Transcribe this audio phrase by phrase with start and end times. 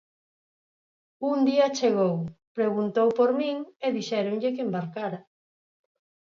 [1.31, 2.15] Un día chegou,
[2.57, 5.19] preguntou por min e dixéronlle que embarcara.